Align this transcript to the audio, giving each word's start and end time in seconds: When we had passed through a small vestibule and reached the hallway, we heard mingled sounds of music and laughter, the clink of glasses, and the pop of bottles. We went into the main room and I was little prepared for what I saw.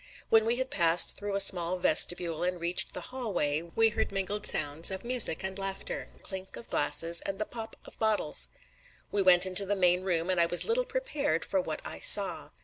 When 0.29 0.45
we 0.45 0.55
had 0.55 0.71
passed 0.71 1.15
through 1.15 1.35
a 1.35 1.39
small 1.39 1.77
vestibule 1.77 2.41
and 2.41 2.59
reached 2.59 2.95
the 2.95 3.01
hallway, 3.13 3.61
we 3.61 3.89
heard 3.89 4.11
mingled 4.11 4.47
sounds 4.47 4.89
of 4.89 5.03
music 5.03 5.43
and 5.43 5.59
laughter, 5.59 6.09
the 6.11 6.19
clink 6.23 6.55
of 6.57 6.71
glasses, 6.71 7.21
and 7.23 7.37
the 7.37 7.45
pop 7.45 7.75
of 7.85 7.99
bottles. 7.99 8.47
We 9.11 9.21
went 9.21 9.45
into 9.45 9.63
the 9.63 9.75
main 9.75 10.01
room 10.01 10.31
and 10.31 10.41
I 10.41 10.47
was 10.47 10.65
little 10.67 10.85
prepared 10.85 11.45
for 11.45 11.61
what 11.61 11.83
I 11.85 11.99
saw. 11.99 12.49